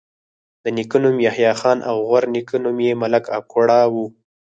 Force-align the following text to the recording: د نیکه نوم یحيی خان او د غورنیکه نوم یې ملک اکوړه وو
د 0.63 0.65
نیکه 0.75 0.97
نوم 1.03 1.17
یحيی 1.27 1.53
خان 1.59 1.79
او 1.89 1.95
د 2.01 2.05
غورنیکه 2.07 2.57
نوم 2.63 2.77
یې 2.85 2.93
ملک 3.01 3.25
اکوړه 3.37 3.79
وو 3.93 4.05